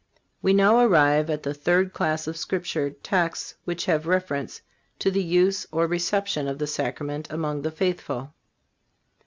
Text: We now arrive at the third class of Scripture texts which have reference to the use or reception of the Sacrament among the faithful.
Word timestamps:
We 0.41 0.53
now 0.53 0.79
arrive 0.83 1.29
at 1.29 1.43
the 1.43 1.53
third 1.53 1.93
class 1.93 2.25
of 2.25 2.35
Scripture 2.35 2.89
texts 2.89 3.53
which 3.65 3.85
have 3.85 4.07
reference 4.07 4.63
to 4.97 5.11
the 5.11 5.23
use 5.23 5.67
or 5.71 5.85
reception 5.85 6.47
of 6.47 6.57
the 6.57 6.65
Sacrament 6.65 7.27
among 7.31 7.61
the 7.61 7.69
faithful. 7.69 8.33